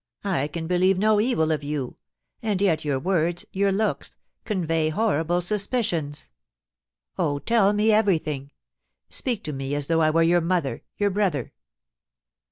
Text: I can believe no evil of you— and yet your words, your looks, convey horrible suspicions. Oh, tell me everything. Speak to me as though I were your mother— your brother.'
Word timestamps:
I 0.23 0.47
can 0.47 0.65
believe 0.65 0.97
no 0.97 1.19
evil 1.21 1.51
of 1.51 1.63
you— 1.63 1.95
and 2.41 2.59
yet 2.59 2.83
your 2.83 2.97
words, 2.97 3.45
your 3.51 3.71
looks, 3.71 4.17
convey 4.45 4.89
horrible 4.89 5.41
suspicions. 5.41 6.31
Oh, 7.19 7.37
tell 7.37 7.71
me 7.71 7.91
everything. 7.91 8.51
Speak 9.09 9.43
to 9.43 9.53
me 9.53 9.75
as 9.75 9.85
though 9.85 10.01
I 10.01 10.09
were 10.09 10.23
your 10.23 10.41
mother— 10.41 10.81
your 10.97 11.11
brother.' 11.11 11.53